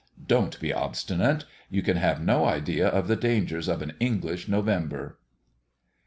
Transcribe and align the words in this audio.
Don't 0.25 0.59
be 0.59 0.73
obstinate. 0.73 1.45
You 1.69 1.83
can 1.83 1.95
have 1.97 2.19
no 2.19 2.45
idea 2.45 2.87
of 2.87 3.07
the 3.07 3.15
dangers 3.15 3.67
of 3.67 3.83
an 3.83 3.93
English 3.99 4.47
November. 4.47 5.19